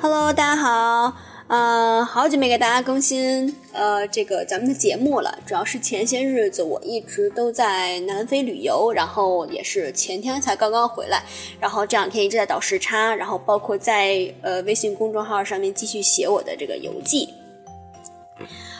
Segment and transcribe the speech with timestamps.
[0.00, 1.16] Hello，大家好，
[1.48, 11.24] 呃，好久没给大家更新呃这个咱们的节目了，主要是前些日子我一直都在南非旅游，然后也是前天才刚刚回来，
[11.58, 17.28] 然后这两天一直在倒时差，然后包括在呃微信公众号上面继续写我的这个游记，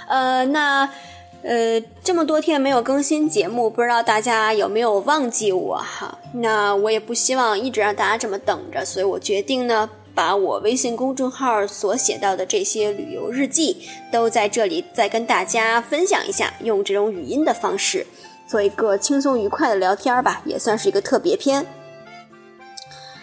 [0.07, 0.89] 呃，那
[1.43, 6.19] 呃这么多天没有更新节目，不知道大家有没有忘记我哈？
[6.35, 9.91] 那我也不希望一直让大家这么等着，所以我决定呢。
[10.15, 18.07] 把我微信公众号所写到的这些旅游日记，都在这里再跟大家分享一下，用这种语音的方式，
[18.47, 21.65] 做一个轻松愉快的聊天吧，也算是一个特别篇。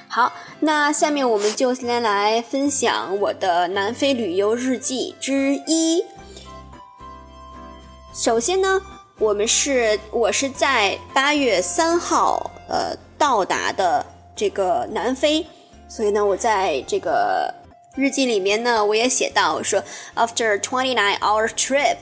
[0.08, 6.04] 好，那下面我们就先来分享我的南非旅游日记之一。
[8.15, 8.81] 首先呢，
[9.19, 14.05] 我们是我是在八月三号呃到达的
[14.37, 15.47] 这个南非。
[15.89, 17.53] 所以呢，我在这个
[17.95, 19.83] 日记里面呢，我也写到我说，
[20.17, 21.99] After twenty-nine hour trip,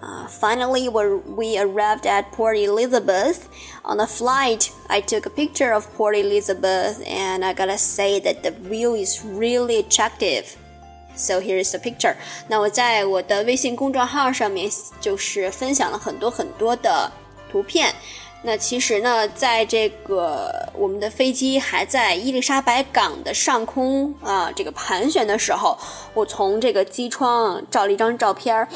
[0.00, 3.40] uh, finally we arrived at Port Elizabeth.
[3.82, 8.42] On the flight, I took a picture of Port Elizabeth, and I gotta say that
[8.42, 10.56] the view is really attractive.
[11.15, 12.15] So here is the picture.
[12.47, 14.69] 那我在我的微信公众号上面
[14.99, 17.11] 就是分享了很多很多的
[17.51, 17.93] 图片。
[18.45, 25.77] 那其实呢，在这个我们的飞机还在伊丽莎白港的上空啊，这个盘旋的时候，
[26.13, 28.67] 我从这个机窗照了一张照片，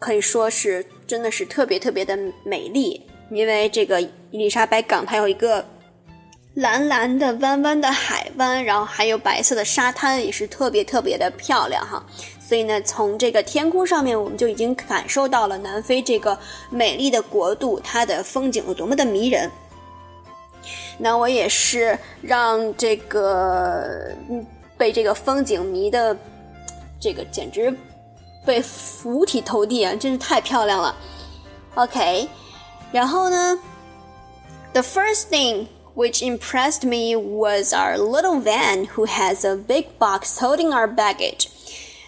[0.00, 3.06] 可以说是真的是特别特别的美丽。
[3.30, 5.64] 因为这个伊丽莎白港它有一个
[6.54, 12.04] 蓝蓝的弯弯的海湾，然后还有白色的沙滩，也是特别特别的漂亮哈。
[12.40, 16.38] 所以呢，从这个天空上面，我们就已经感受到了南非这个
[16.70, 19.50] 美丽的国度，它的风景有多么的迷人。
[20.96, 24.46] 那我也是让这个嗯
[24.78, 26.16] 被这个风景迷的，
[27.00, 27.76] 这个简直
[28.46, 28.62] 被
[29.04, 30.94] 五体投地啊，真是太漂亮了。
[31.74, 32.28] OK，
[32.92, 33.58] 然后呢
[34.72, 40.70] ，the first thing which impressed me was our little van who has a big box holding
[40.70, 41.46] our baggage。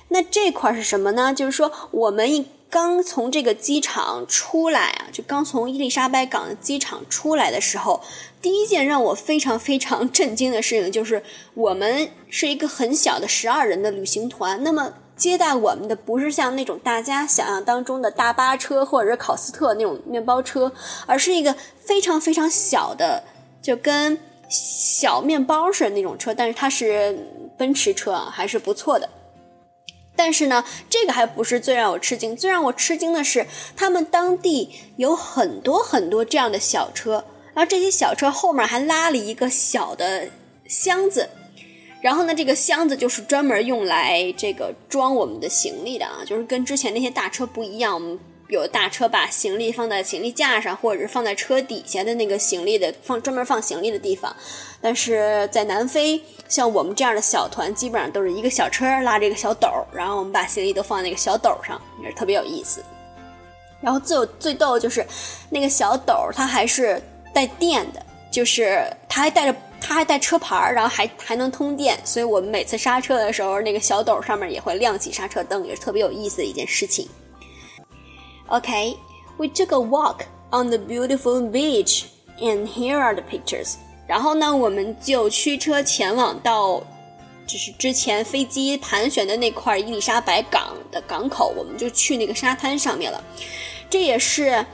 [0.08, 1.32] 那这块是什么呢？
[1.34, 8.00] 就是说，我们一刚从这个机场出来啊，就刚从伊丽莎白港的机场出来的时候，
[8.42, 11.22] 第一件让我非常非常震惊的事情就是，
[11.54, 14.62] 我们是一个很小的十二人的旅行团。
[14.62, 20.70] 那么接待我们的不是像那种大家想象当中的大巴车或者是考斯特那种面包车，
[21.06, 23.24] 而是一个非常非常小的，
[23.66, 24.16] 就跟
[24.48, 27.18] 小面包似的那种车，但是它是
[27.58, 29.08] 奔驰车啊，还是不错的。
[30.14, 32.36] 但是呢，这个还不是最让我吃惊。
[32.36, 33.44] 最让我吃惊的是，
[33.76, 40.28] 他们当地有很多很多这样的小车，然后这些小车后面还拉了一个小的
[40.68, 41.28] 箱子，
[42.00, 47.94] 然后呢，这个箱子就是专门用来这个装我们的行李的啊，就是跟之前那些大车不一样。
[47.94, 48.16] 我们
[48.48, 54.34] 有大车把行李放在行李架上，或者是放在车底下的那个行李的放专门放行李的地方。
[54.80, 62.84] 但是在南非，像我们这样的小团，基本上都是一个小车拉着一个小斗，然后我们把行李都放在那个小斗上，也是特别有意思。
[63.80, 65.04] 然后最有最逗的就是
[65.50, 67.02] 那个小斗，它还是
[67.34, 77.08] 带电的，就是它还带着它还带车牌，然后还还能通电，所以我们每次刹车的时候，那个小斗上面也会亮起刹车灯，也是特别有意思的一件事情。
[78.48, 78.94] Okay,
[79.38, 82.04] we took a walk on the beautiful beach,
[82.40, 83.74] and here are the pictures.
[84.06, 86.80] 然后呢，我们就驱车前往到，
[87.44, 93.20] 就是之前飞机盘旋的那块伊丽莎白港的港口，我们就去那个沙滩上面了。
[93.90, 94.64] 这也是，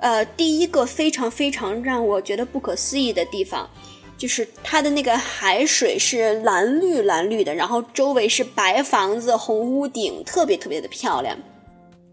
[0.00, 3.70] 呃，第一个非常非常让我觉得不可思议的地方，
[4.18, 11.38] 就是它的那个海水是蓝绿蓝绿的，然后周围是白房子、红屋顶，特别特别的漂亮。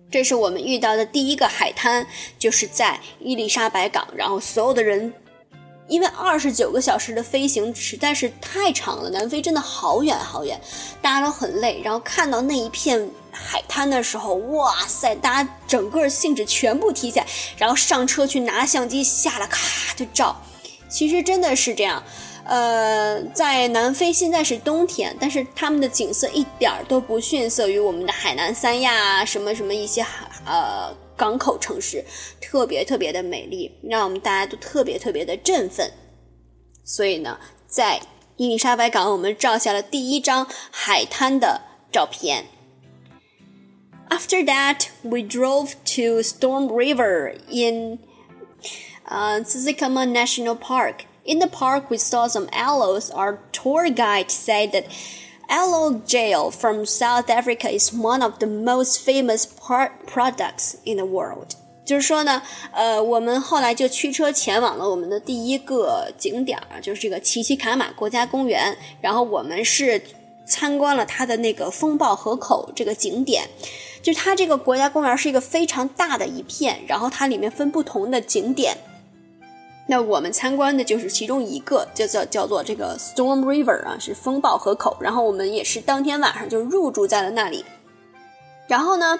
[0.09, 2.07] 这是我们遇到的第一个海滩，
[2.40, 4.07] 就是在伊丽莎白港。
[4.16, 5.13] 然后所有的人，
[5.88, 10.59] 因为二十九个小时的飞行实在是太长了，南非真的好远好远，
[11.01, 11.81] 大家都很累。
[11.83, 17.27] 然后看到那一片海滩的时候，哇塞，大家整个兴致全部提起来，
[17.57, 20.42] 然后上车去拿相机，下来咔就照。
[20.89, 22.01] 其实真的是这样。
[22.48, 30.02] 呃，在南非现在是冬天，但是他们的景色一点儿都不逊色于我们的海南三亚啊，什么什么一些
[30.46, 32.06] 呃港口城市，
[32.40, 35.92] 特别特别的美丽，让我们大家都特别特别的振奋。
[36.86, 38.00] 所以呢，在
[38.38, 41.62] 伊丽莎白港，我们照下了第一张海滩的
[41.92, 42.46] 照片。
[44.10, 48.00] After that, we drove to Storm River in
[49.06, 51.00] uh, Tsitsikamma National Park.
[51.27, 53.12] In the park, we saw some aloes.
[53.12, 54.85] Our tour guide said that
[55.50, 61.57] aloe gel from South Africa is one of the most famous products in the world.
[61.83, 62.41] 就是说呢，
[62.71, 68.77] 呃，我们后来就驱车前往了我们的第一个景点儿，就是这个奇奇卡马国家公园。
[69.01, 70.01] 然后我们是
[70.45, 73.50] 参观了它的那个风暴河口这个景点，
[74.01, 78.77] 就是它这个国家公园是一个非常大的一片，然后它里面分不同的景点。
[79.88, 84.98] 那我们参观的就是其中一个，叫叫叫做这个 Storm River 啊，是风暴河口。
[85.00, 87.66] 然后我们也是当天晚上就入住在了那里。
[88.68, 89.19] 然后呢？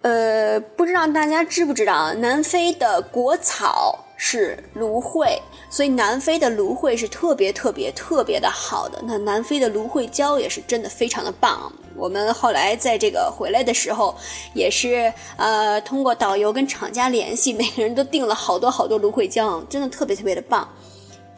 [0.00, 9.00] 呃，不知道大家知不知道，南非的国草是芦荟，所以南非的芦荟是特别特别特别的好的。
[9.04, 11.72] 那南非的芦荟胶也是真的非常的棒。
[11.96, 14.12] 我们后来在这个回来的时候，
[14.54, 20.68] 也是呃通过导游跟厂家联系，每个人都订了好多好多芦荟胶，真的特别特别的棒。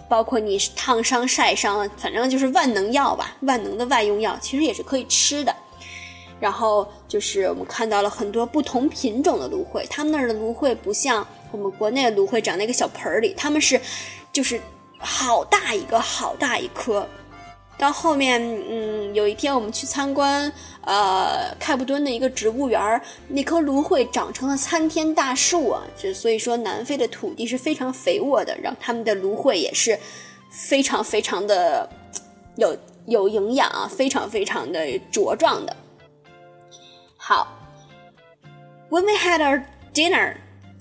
[0.08, 5.54] 包括你烫伤、晒伤，反正就是万能药吧， 万能的外用药，其实也是可以吃的。
[6.40, 13.80] 然后就是我们看到了很多不同品种的芦荟，他们那儿的芦荟不像我们国内的芦荟长在一个小盆儿里，他们是
[14.32, 14.60] 就是
[14.98, 17.06] 好大一个好大一颗。
[17.78, 18.38] 到后面，
[18.68, 20.52] 嗯，有一天我们去参观
[20.84, 25.82] 呃开普敦的一个植物园，那棵芦荟长成了参天大树啊！
[25.96, 29.98] 就所以说南非的土地是非常肥沃的，然后他们的芦荟也是
[30.50, 31.88] 非常非常的
[32.56, 32.76] 有
[33.06, 35.74] 有营养啊，非常非常的茁壮的。
[37.16, 37.50] 好
[38.90, 39.62] ，When we had our
[39.94, 40.34] dinner,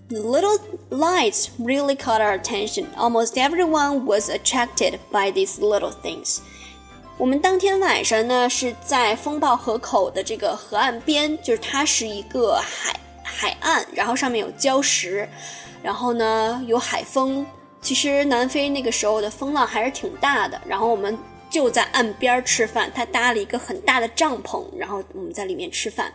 [0.09, 0.57] the little
[0.89, 2.87] lights really caught our attention.
[2.97, 6.39] Almost everyone was attracted by these little things.
[7.17, 15.29] 我们当天晚上呢是在风暴河口的这个河岸边，就是它是一个海海岸，然后上面有礁石，
[15.83, 17.45] 然后呢有海风。
[17.81, 21.17] 其实南非那个时候的风浪还是挺大的，然后我们。
[21.51, 26.13] 就在岸边吃饭，他搭了一个很大的帐篷，然后我们在里面吃饭。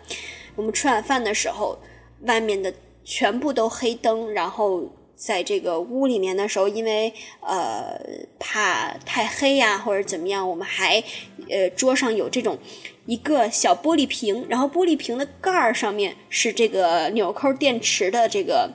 [0.54, 1.76] 我们吃晚饭的时候，
[2.20, 2.72] 外面的
[3.04, 8.00] 全部都黑灯，然后在这个屋里面的时候，因为呃
[8.38, 11.02] 怕太黑呀或者怎么样，我们还
[11.48, 12.58] 呃桌上有这种
[13.06, 18.70] 一个小玻璃瓶，然后玻璃瓶的盖儿上面是这个纽扣电池的这个。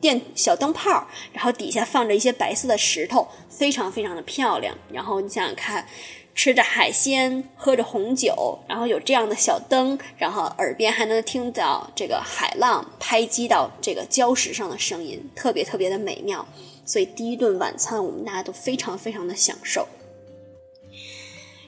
[0.00, 4.74] 电小灯泡，然后底下放着一些白色的石头，非常非常的漂亮。
[4.90, 5.86] 然后你想想看，
[6.34, 16.46] 吃着海鲜，喝着红酒，然后有这样的小灯，然后耳边还能听到这个海浪拍击到这个礁石上的声音，特别特别的美妙。
[16.86, 19.86] 所以第一顿晚餐我们大家都非常非常的享受。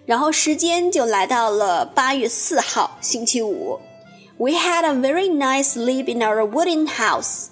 [0.04, 3.78] 然后时间就来到了八月四号星期五
[4.36, 7.48] ，We had a very nice sleep in our wooden house.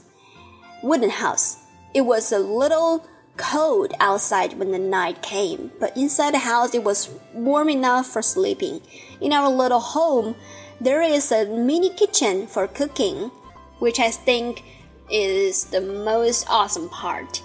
[0.83, 1.57] wooden house.
[1.93, 3.03] It was a little
[3.38, 8.22] cold outside when the night came, but inside the house it was warm enough for
[8.22, 8.82] sleeping.
[9.20, 10.36] In our little home,
[10.80, 13.32] there is a mini kitchen for cooking,
[13.80, 14.64] which I think
[15.10, 17.42] is the most awesome part.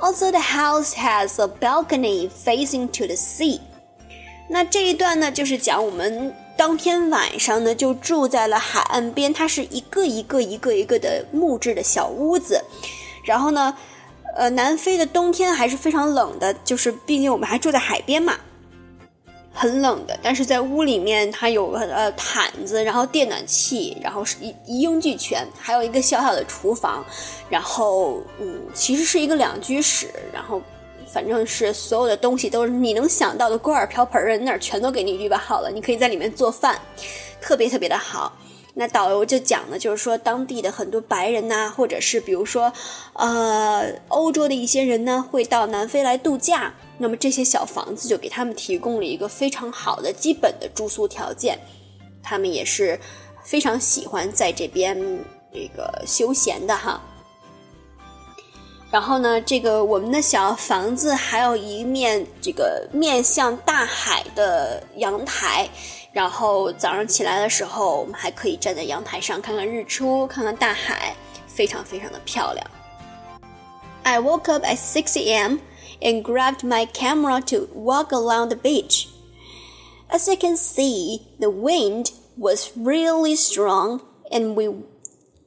[0.00, 3.60] Also, the house has a balcony facing to the sea.
[4.48, 9.34] 那这一段呢，就是讲我们当天晚上呢，就住在了海岸边。
[9.34, 12.62] 它是一个一个一个一个的木质的小屋子。
[13.24, 13.76] 然后呢，
[14.35, 18.35] 呃，南非的冬天还是非常冷的，就是毕竟我们还住在海边嘛，
[19.53, 20.17] 很冷的。
[20.21, 27.05] 但是在屋里面，它有呃毯子，然后电暖气，然后是一一应俱全，还有一个小小的厨房。
[27.49, 30.09] 然后，嗯，其实是一个两居室。
[30.33, 30.61] 然后。
[31.05, 36.75] 反正是所有的东西都是你能想到的锅碗瓢盆儿，那儿全都给你预备好了，你可以在里面做饭，
[37.39, 38.35] 特别特别的好。
[38.75, 42.73] 那导游就讲了，就是说当地的很多白人呐，或者是比如说，
[43.13, 51.59] 呃，欧洲的一些人呢，会到南非来度假，那么这些小房子就给他们提供了一个非常好的基本的住宿条件，
[52.23, 52.99] 他们也是
[53.43, 54.97] 非常喜欢在这边
[55.53, 56.99] 这个休闲的哈。
[58.89, 65.67] 然后呢，这个我们的小房子还有一面这个面向大海的阳台，
[66.12, 71.14] 然后早上起来的时候，我们还可以站在阳台上看看日出，看看大海，
[71.46, 72.66] 非常非常的漂亮。
[74.04, 75.58] I woke up at 6 a.m.
[76.00, 79.08] and grabbed my camera to walk along the beach.
[80.10, 84.68] As you can see, the wind was really strong and we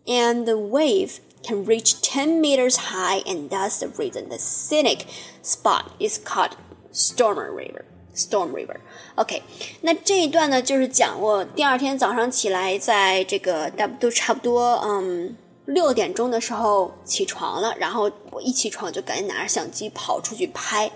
[0.05, 5.07] and the wave can reach 10 meters high, and that's the reason the scenic
[5.41, 6.55] spot is called
[6.91, 7.85] Stormer River.
[8.16, 8.76] Storm River.
[9.14, 9.42] OK，
[9.82, 20.90] 那这一段呢，就是讲我第二天早上起来，在这个差不多差不多，嗯，六点钟的时候起床了，然后我一起床就赶紧拿着相机跑出去拍，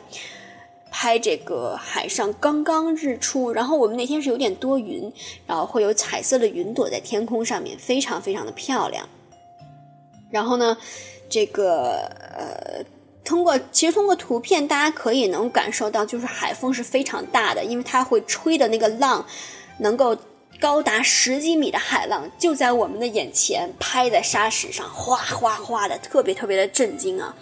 [0.90, 3.52] 拍这个海上刚刚日出。
[3.52, 5.12] 然后我们那天是有点多云，
[5.46, 9.08] 然后会有彩色的云朵在天空上面，非常非常的漂亮。
[10.30, 10.76] 然后呢，
[11.28, 12.84] 这个呃，
[13.24, 19.24] 通过其实通过图片，大家可以能感受到，就是海风是非常大的，因为它会吹的那个浪
[19.78, 20.16] 能够。
[20.60, 27.34] 高达十几米的海浪就在我们的眼前拍在沙石上，哗哗哗的，特别特别的震惊啊！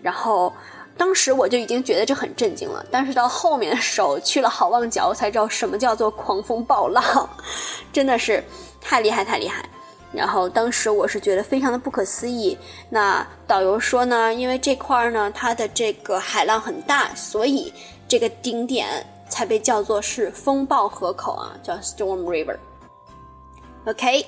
[0.00, 0.50] 然后
[0.96, 7.28] 当时我就已经觉得这很震惊了，但是到后面的时候去了好望角，我才知道什么叫做狂风暴浪，
[7.92, 8.42] 真的是
[8.80, 9.62] 太厉害太厉害。
[10.13, 12.57] 然后当时我是觉得非常的不可思议。
[12.89, 17.73] 那导游说呢，因为这块儿呢它的这个海浪很大，所以
[18.07, 19.05] 这个顶点。
[19.31, 24.25] 才被叫做是风暴河口啊，叫 Storm River。Okay.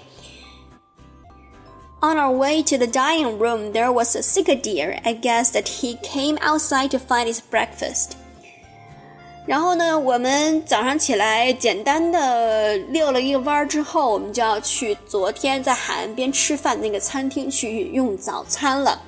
[2.01, 4.99] On our way to the dining room, there was a cicadere.
[5.03, 8.11] I guess that he came outside to find his breakfast.
[9.46, 19.00] 然后呢，我们早上起来简单的溜了一个弯儿之后，我们就要去昨天在海岸边吃饭那个餐厅去用早餐了。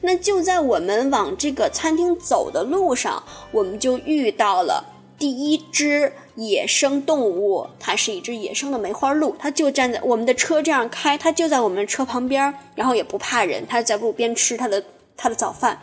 [0.00, 4.82] 那就在我们往这个餐厅走的路上，我们就遇到了。
[5.18, 14.82] 第一只野生动物，它是一只野生的梅花鹿，它就站在我们的车这样开，它就在我们车旁边，然后也不怕人，它在路边吃它的
[15.16, 15.78] 它的早饭，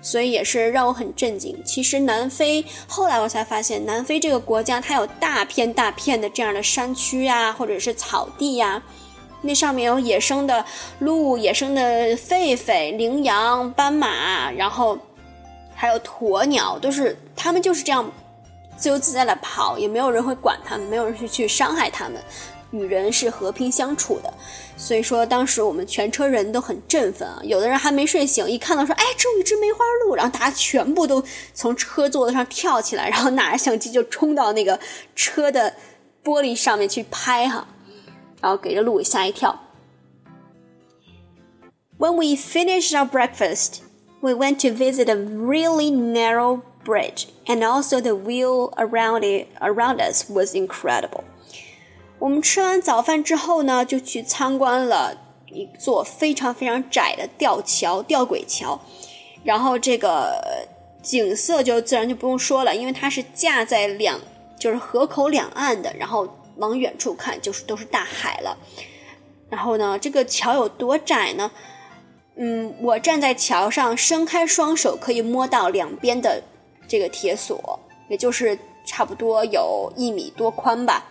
[0.00, 1.56] 所以也是让我很震惊。
[1.64, 8.82] 其实南非后来我才发现，南非这个国家它有大片大片的这样的山区呀，或者是草地呀，
[9.42, 10.64] 那上面有野生的
[10.98, 14.98] 鹿、野生的狒狒、羚羊、斑马，然后
[15.74, 18.10] 还有鸵鸟，都是它们就是这样。
[18.78, 22.22] 自由自在的跑，也没有人会管他们，没有人去去伤害他们，
[22.71, 24.33] 与人是和平相处的。
[24.77, 27.39] 所以说，当时我们全车人都很振奋啊！
[27.43, 34.79] 有的人还没睡醒，一看到说：“哎，这有一只梅花鹿！”然后大家全部都从车座子上跳起来，然后拿着相机就冲到那个
[35.15, 35.75] 车的
[36.23, 37.67] 玻璃上面去拍哈，
[38.41, 39.59] 然后给这鹿吓一跳。
[41.99, 43.81] When we finished our breakfast,
[44.21, 49.99] we went to visit a really narrow bridge, and also the view around it around
[49.99, 51.23] us was incredible.
[52.18, 55.16] 我们吃完早饭之后呢，就去参观了
[55.50, 58.80] 一座非常非常窄的吊桥、吊轨桥。
[59.44, 60.66] 然后这个
[61.02, 64.20] 景色就自然就不用说了，因为它是架在两
[64.58, 68.56] 就是河口两岸的，然后往远处看就是都是大海了。
[69.48, 71.50] 然后呢，这个桥有多窄呢？
[72.36, 76.42] 嗯，我站在桥上，伸开双手可以摸到两边的。
[76.88, 81.04] 这个铁索，也就是差不多有一米多宽吧，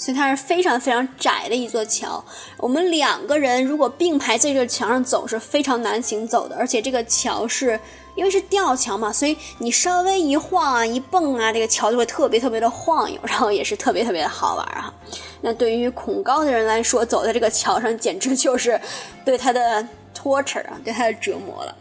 [0.00, 2.24] 所以它是非常非常窄的一座桥。
[2.56, 7.78] 我们两个人如果并排在这个桥上走是非常难行走的，而且这个桥是
[8.14, 14.90] 因为是吊桥嘛，所以你稍微一晃啊、一蹦啊，这个桥就会特别特别的晃悠，然后也是特别特别的好玩哈。
[15.42, 18.80] 那对于恐高的人来说，走在这个桥上简直就是
[19.22, 21.76] 对他的 torture 啊，对他的折磨了。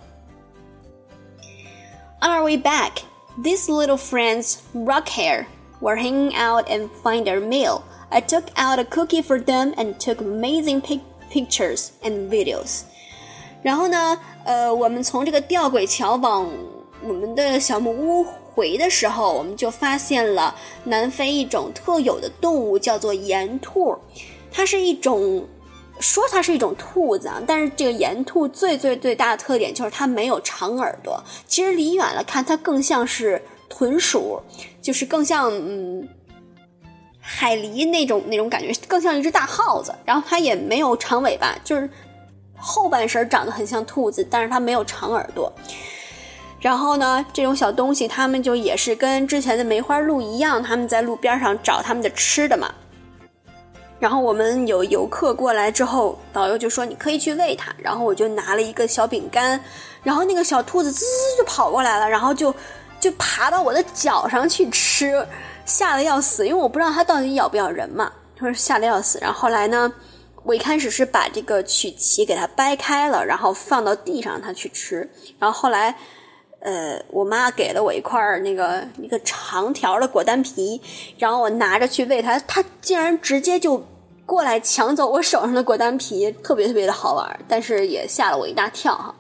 [2.22, 3.04] On our way back,
[3.42, 5.46] these little friends, Rock Hair,
[5.80, 7.84] were hanging out and find their meal.
[8.10, 11.00] I took out a cookie for them and took amazing pic
[11.32, 12.82] pictures and videos.
[13.62, 16.50] 然后呢，呃，我们从这个吊轨桥往
[17.04, 23.96] 我们的小木屋回的时候，我们就发现了南非一种特有的动物，叫做岩兔。
[24.52, 25.48] 它是一种
[26.00, 31.22] 说它是一种兔子啊，但是这个岩兔最最最大的特点就是它没有长耳朵。
[31.46, 34.42] 其实离远了看，它更像是豚鼠，
[34.82, 36.08] 就是更像嗯
[37.32, 39.94] 海狸那种那种感觉，更像一只大耗子。
[40.04, 41.88] 然后它也没有长尾巴，就是
[42.58, 45.54] 后半身长得很像兔子，但是它没有长耳朵。
[46.60, 52.74] 然后呢，这种小东西它们就也是跟之前的梅花鹿一样，他们在路边上找他们的吃的嘛。
[54.00, 57.72] 然后我们有游客过来之后，导游就说你可以去喂它。
[57.78, 59.64] 然后我就拿了一个小饼干，
[60.02, 61.06] 然后那个小兔子滋
[61.38, 62.54] 就跑过来了，然后就
[63.00, 65.26] 就爬到我的脚上去吃，
[65.70, 68.12] 吓得要死，因为我不知道它到底咬不咬人嘛。
[68.36, 69.20] 他说吓得要死。
[69.22, 69.90] 然后后来呢，
[70.44, 75.10] 我一开始是把这个曲奇给它掰开了，然后放到地上它去吃。
[75.38, 75.96] 然后后来，
[76.60, 80.82] 呃，我妈给了我一块那个一个长条的果丹皮，
[81.18, 83.82] 然后我拿着去喂它，它竟然直接就。
[84.30, 89.16] 过来抢走我手上的果丹皮，特别特别的好玩，但是也吓了我一大跳哈。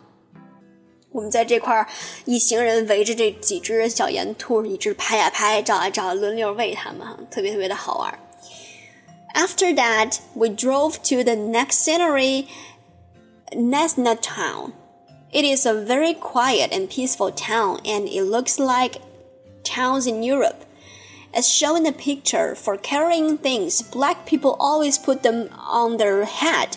[1.12, 1.86] 我们在这块儿
[2.24, 8.18] 一行人围着这几只小岩兔，一直拍呀拍，照呀照，轮流喂它们哈，特别特别的好玩。
[9.34, 12.46] After that, we drove to the next scenery
[13.50, 14.72] Nesna Town.
[15.32, 19.00] It is a very quiet and peaceful town, and it looks like
[19.64, 20.64] towns in Europe.
[21.32, 26.24] As shown in the picture, for carrying things, black people always put them on their
[26.24, 26.76] head.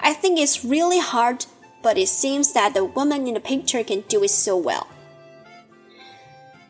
[0.00, 1.46] I think it's really hard,
[1.85, 4.87] but it seems that the woman in the picture can do it so well.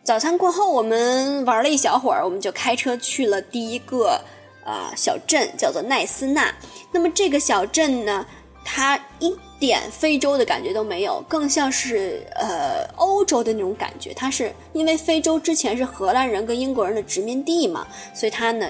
[0.04, 4.22] 早餐过后，我们玩了一小会儿，我们就开车去了第一个、
[4.66, 6.54] 呃、小镇，叫做奈斯纳。
[6.92, 8.26] 那么这个小镇呢，
[8.66, 14.14] 它一点非洲的感觉都没有，更像是呃欧洲的那种感觉。
[14.14, 18.68] 它是因为非洲之前是荷兰人跟英国人的殖民地嘛，所以它呢，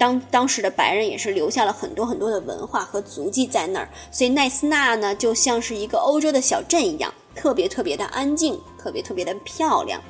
[0.00, 3.88] 当当时的白人也是留下了很多很多的文化和足迹在那儿。
[4.10, 10.00] 所以奈斯纳呢，就像是一个欧洲的小镇一样，特别特别的安静，特别特别的漂亮。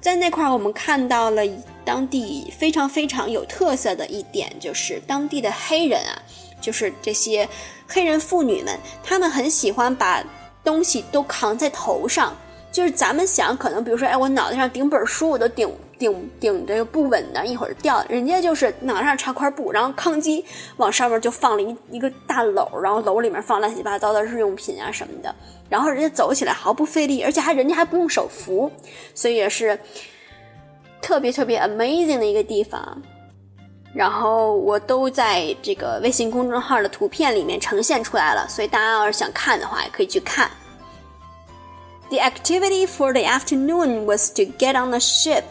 [0.00, 1.42] 在那块儿，我们看到了
[1.84, 6.22] 当地非常非常有特色的一点，就是当地的黑人啊，
[6.60, 7.48] 就是这些
[7.88, 10.24] 黑人妇女们，她们很喜欢把
[10.62, 12.32] 东西都扛在头上。
[12.70, 18.04] 就是咱们想，可能比如说，哎，我脑袋上顶本书，我都顶顶顶着不稳的，一会儿掉。
[18.08, 20.44] 人家就是脑袋上插块布，然后吭叽
[20.76, 25.34] 往上面就放了一一个大篓，然后篓里面放乱七八糟的日用品啊什么的。
[25.68, 28.70] 然后人家走起来毫不费力，而且还人家还不用手扶，
[29.14, 29.78] 所以也是
[31.02, 33.02] 特别特别 amazing 的一个地方。
[33.94, 40.48] 然后我都在这个微信公众号的图片里面呈现出来了，所以大家要是想看的话，也可以去看。
[42.10, 45.42] The activity for the afternoon was to get on the ship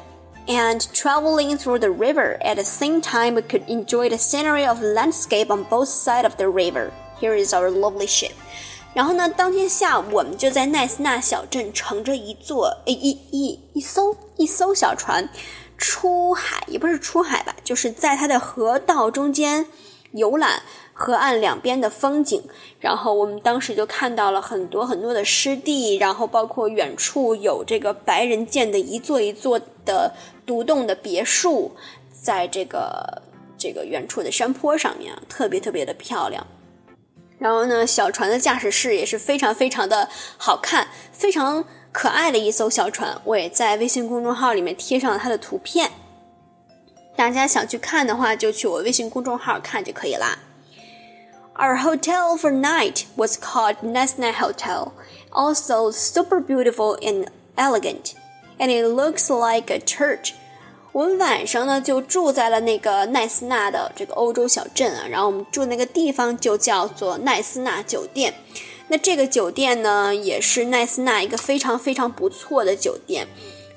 [0.47, 2.39] and traveling through the river.
[2.43, 6.37] At the same time, we could enjoy the scenery of landscape on both sides of
[6.37, 6.91] the river.
[7.21, 8.33] Here is our lovely ship.
[8.95, 15.29] 然后呢，当天下午我们就在奈斯纳小镇乘着一座一一一一艘一艘小船
[15.79, 19.67] 出海，也不是出海吧，就是在它的河道中间
[20.12, 20.62] 游览
[20.94, 22.44] 河岸两边的风景。
[22.80, 30.14] 然后我们当时就看到了很多很多的湿地，然后包括远处有这个白人建的一座一座的
[30.46, 31.72] 独栋的别墅，
[32.12, 33.22] 在这个
[33.58, 36.46] 这个远处的山坡上面，特别特别的漂亮。
[37.40, 43.22] 然后呢，小船的驾驶室也是非常非常的好看，非常可爱的一艘小船。
[43.26, 45.92] 我也在微信公众号里面贴上了它的图片，
[47.18, 50.38] 大家想去看的话，就去我微信公众号看就可以啦。
[51.56, 54.92] Our hotel for night was called Nesna Hotel,
[55.32, 57.26] also super beautiful and
[57.56, 58.14] elegant,
[58.60, 60.34] and it looks like a church.
[60.92, 68.36] 我们晚上呢就住在了那个奈斯纳的这个欧洲小镇啊，然后我们住那个地方就叫做奈斯纳酒店。
[68.90, 73.28] 那这个酒店呢也是奈斯纳一个非常非常不错的酒店。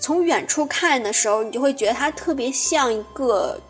[0.00, 3.60] 从远处看的时候，你就会觉得它特别像一个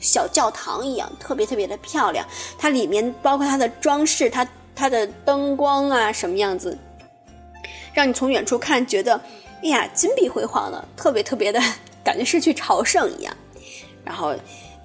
[0.00, 2.24] 小教堂一样，特别特别的漂亮。
[2.56, 6.78] 它里面包括它的装饰，它它的灯光啊什么样子，
[7.92, 9.20] 让你从远处看觉得，
[9.62, 11.60] 哎呀，金碧辉煌的，特别特别的。
[12.02, 13.36] 感觉是去朝圣一样，
[14.02, 14.34] 然后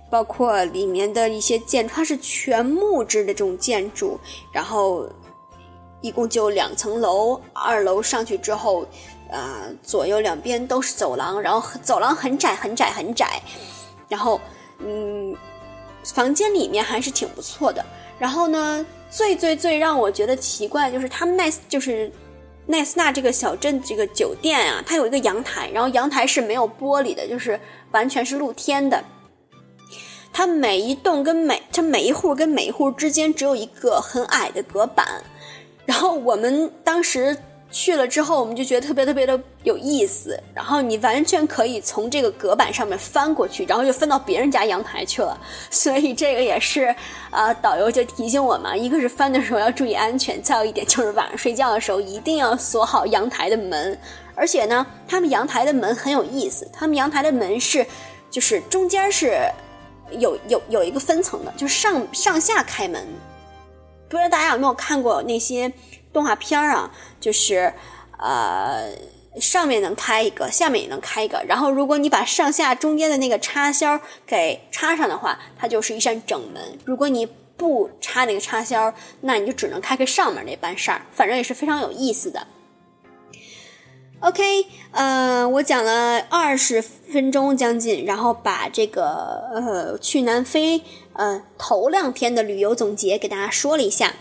[0.10, 4.20] 包括里面的一些建筑，它是全木质的这种建筑，
[4.52, 5.08] 然后
[6.02, 8.86] 一共就两层楼，二楼上去之后，
[9.30, 13.42] 呃，左右两边都是走廊，然后走廊很窄很窄很窄，
[14.10, 14.40] 然后
[14.80, 15.36] 嗯，
[16.04, 17.86] 房间里面还是挺不错的。
[18.18, 22.12] 然后呢，最最最让我觉得奇怪就是他们那就是。
[22.68, 27.60] 奈斯纳这个小镇这个酒店啊，它有一个阳台，然后阳台是没有玻璃的，就是
[27.92, 29.04] 完全是露天的。
[30.34, 35.24] 它每一栋跟每它每一户跟每一户之间只有一个很矮的隔板，
[35.86, 37.38] 然后我们当时。
[37.71, 40.41] 去了之后，我们就觉得特别特别的有意思。
[40.54, 45.38] 然后你完全可以从这个隔板上面翻过去，然后就翻到别人家阳台去了。
[45.69, 46.95] 所以这个也是，
[47.32, 53.99] 呃，导游就提醒我们：一个是翻的时候要注意安全，再有一点就是晚上睡觉的时候一定要锁好阳台的门。
[54.36, 57.86] 而且呢，他们阳台的门很有意思，他们阳台的门是，
[58.30, 59.38] 就是中间是
[60.12, 63.06] 有有有一个分层的，就是上上下开门。
[64.08, 65.71] 不知道大家有没有看过那些？
[66.15, 67.73] 动画片啊，就是，
[68.17, 68.89] 呃，
[69.38, 71.43] 上面能开一个，下面也能开一个。
[71.45, 76.80] 然后，如果你把上下中间的那个插销给插上的话，它就是一扇整门。
[76.86, 77.25] 如果你
[77.58, 81.01] 不插那个插销，那你就只能开开上面那半扇儿。
[81.12, 82.47] 反正也是非常有意思的。
[84.21, 94.13] OK，呃，我讲了二十分钟将近，然后把这个呃去南非呃头两天的旅游总结给大家说了一下。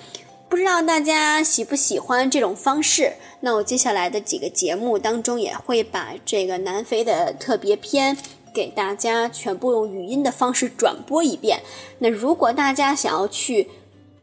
[0.48, 3.14] 不知道大家喜不喜欢这种方式？
[3.40, 8.16] 那我接下来的几个节目当中也会把这个南非的特别篇
[8.54, 11.61] 给大家全部用语音的方式转播一遍。
[11.98, 13.68] 那如果大家想要去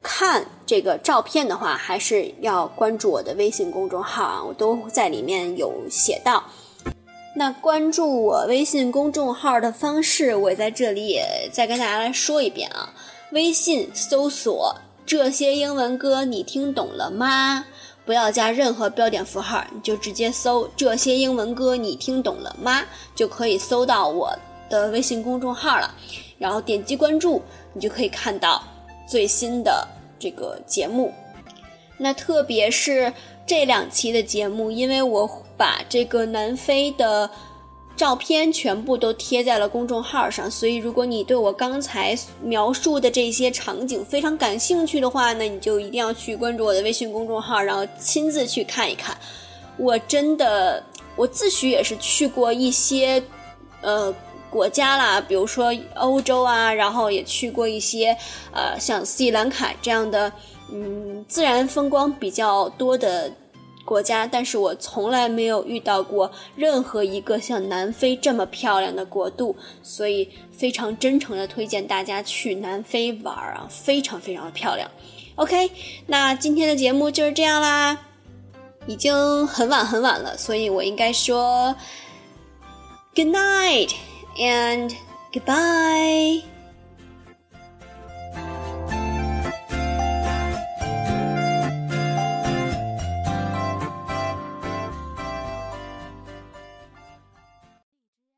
[0.02, 6.46] 看这个照片的话，还是要关注我的微信公众号啊，我都在里面有写到。
[7.36, 12.94] 那关注我微信公众号的方式，我在这里也再跟大家来说一遍啊。
[13.32, 17.66] 微信搜索这些英文歌，你听懂了吗？
[18.06, 22.84] 不要加任何标点符号，你就直接搜这些英文歌，你听懂了吗？
[23.16, 24.36] 就可以搜到我
[24.70, 25.94] 的微信公众号了。
[26.40, 27.42] 然后点击关注，
[27.74, 28.64] 你就可以看到
[29.08, 29.88] 最新的
[30.18, 31.14] 这个节目。
[31.98, 33.14] 那特别是
[33.46, 37.30] 这两期的节目，因为我把这个南非的
[38.02, 49.16] 照片全部都贴在了公众号上，所以如果你对我刚才描述的这些场景非常感兴趣的话呢，你就一定要去关注我的微信公众号，然后亲自去看一看。
[49.78, 50.84] 我真的，
[51.16, 53.22] 我自诩也是去过一些，
[53.82, 54.12] 呃。
[54.50, 58.14] 国家啦，比如说欧洲啊，然后也去过一些，
[58.52, 60.30] 呃，像斯里兰卡这样的，
[60.74, 63.32] 嗯，自然风光比较多的
[63.86, 74.90] 国家，但是我从来没有遇到过任何一个像南非这么漂亮的国度，所以非常真诚的推荐大家去南非玩啊，非常非常的漂亮。
[75.36, 75.72] OK，
[76.08, 77.98] 那今天的节目就是这样啦，
[78.86, 81.76] 已经很晚很晚了，所以我应该说
[83.16, 83.92] Good night。
[84.38, 84.96] and
[85.34, 86.51] goodbye.